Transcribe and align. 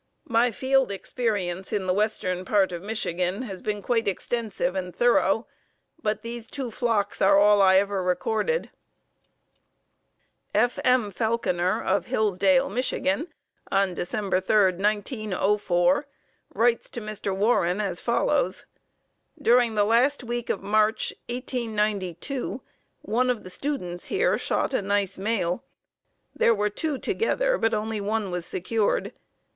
My 0.27 0.49
field 0.49 0.91
experience 0.91 1.71
in 1.71 1.85
the 1.85 1.93
western 1.93 2.43
part 2.43 2.71
of 2.71 2.81
Michigan 2.81 3.43
has 3.43 3.61
been 3.61 3.83
quite 3.83 4.07
extensive 4.07 4.75
and 4.75 4.95
thorough, 4.95 5.45
but 6.01 6.23
these 6.23 6.47
two 6.49 6.71
flocks 6.71 7.21
are 7.21 7.37
all 7.37 7.61
I 7.61 7.75
ever 7.77 8.01
recorded." 8.01 8.71
F. 10.55 10.79
M. 10.83 11.11
Falconer 11.11 11.83
of 11.83 12.07
Hillsdale, 12.07 12.67
Mich., 12.67 12.91
on 12.93 13.93
Dec. 13.93 14.43
3, 14.43 14.83
1904, 14.83 16.07
writes 16.55 16.89
to 16.89 16.99
Mr. 16.99 17.35
Warren 17.35 17.79
as 17.79 17.99
follows: 18.01 18.65
"During 19.39 19.75
the 19.75 19.85
last 19.85 20.23
week 20.23 20.49
of 20.49 20.63
March, 20.63 21.13
1892, 21.29 22.63
one 23.03 23.29
of 23.29 23.43
the 23.43 23.51
students 23.51 24.05
here 24.05 24.39
shot 24.39 24.73
a 24.73 24.81
nice 24.81 25.19
male. 25.19 25.63
There 26.35 26.55
were 26.55 26.71
two 26.71 26.97
together, 26.97 27.59
but 27.59 27.75
only 27.75 28.01
one 28.01 28.31
was 28.31 28.47
secured. 28.47 29.13